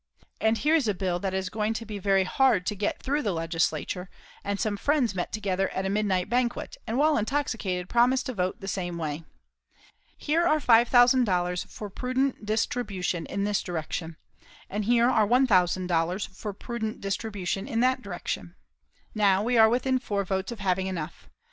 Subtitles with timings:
[0.39, 3.21] And here is a bill that is going to be very hard to get through
[3.21, 4.09] the Legislature,
[4.43, 8.61] and some friends met together at a midnight banquet, and while intoxicated promised to vote
[8.61, 9.25] the same way.
[10.17, 14.17] Here are $5,000 for prudent distribution in this direction,
[14.71, 18.55] and here are $1,000 for prudent distribution in that direction.
[19.13, 21.29] Now, we are within four votes of having enough.